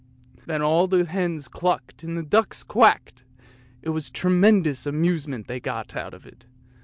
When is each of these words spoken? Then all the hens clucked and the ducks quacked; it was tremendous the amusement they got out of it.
Then 0.47 0.63
all 0.63 0.87
the 0.87 1.05
hens 1.05 1.47
clucked 1.47 2.01
and 2.03 2.17
the 2.17 2.23
ducks 2.23 2.63
quacked; 2.63 3.23
it 3.83 3.89
was 3.89 4.09
tremendous 4.09 4.85
the 4.85 4.89
amusement 4.89 5.45
they 5.45 5.59
got 5.59 5.95
out 5.95 6.15
of 6.15 6.25
it. 6.25 6.45